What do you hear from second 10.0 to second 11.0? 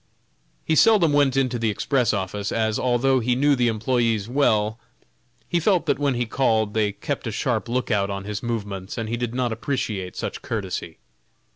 such courtesy.